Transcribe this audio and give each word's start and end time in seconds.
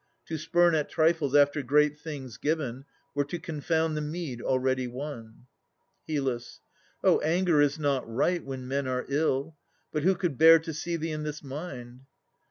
To 0.29 0.37
spurn 0.39 0.73
at 0.73 0.89
trifles 0.89 1.35
after 1.35 1.61
great 1.61 1.99
things 1.99 2.37
given, 2.37 2.85
Were 3.13 3.23
to 3.25 3.37
confound 3.37 3.95
the 3.95 4.01
meed 4.01 4.41
already 4.41 4.87
won. 4.87 5.45
HYL. 6.09 6.43
Oh, 7.03 7.19
anger 7.19 7.61
is 7.61 7.77
not 7.77 8.11
right, 8.11 8.43
when 8.43 8.67
men 8.67 8.87
are 8.87 9.05
ill! 9.09 9.57
But 9.91 10.01
who 10.01 10.15
could 10.15 10.39
bear 10.39 10.57
to 10.57 10.73
see 10.73 10.95
thee 10.95 11.11
in 11.11 11.21
this 11.21 11.43
mind? 11.43 12.07